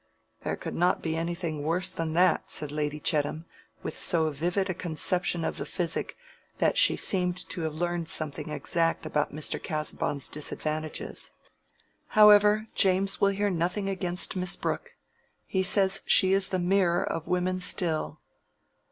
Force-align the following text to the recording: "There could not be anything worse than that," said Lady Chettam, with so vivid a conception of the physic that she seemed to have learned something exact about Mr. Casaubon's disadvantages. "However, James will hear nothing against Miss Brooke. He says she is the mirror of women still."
"There 0.39 0.55
could 0.55 0.73
not 0.73 1.03
be 1.03 1.15
anything 1.15 1.61
worse 1.61 1.91
than 1.91 2.13
that," 2.13 2.49
said 2.49 2.71
Lady 2.71 2.99
Chettam, 2.99 3.45
with 3.83 3.95
so 4.01 4.31
vivid 4.31 4.67
a 4.67 4.73
conception 4.73 5.45
of 5.45 5.57
the 5.57 5.65
physic 5.67 6.15
that 6.57 6.75
she 6.75 6.95
seemed 6.95 7.37
to 7.49 7.61
have 7.61 7.75
learned 7.75 8.09
something 8.09 8.49
exact 8.49 9.05
about 9.05 9.31
Mr. 9.31 9.61
Casaubon's 9.61 10.27
disadvantages. 10.27 11.29
"However, 12.17 12.65
James 12.73 13.21
will 13.21 13.29
hear 13.29 13.51
nothing 13.51 13.87
against 13.89 14.35
Miss 14.35 14.55
Brooke. 14.55 14.93
He 15.45 15.61
says 15.61 16.01
she 16.07 16.33
is 16.33 16.47
the 16.47 16.57
mirror 16.57 17.03
of 17.03 17.27
women 17.27 17.59
still." 17.61 18.21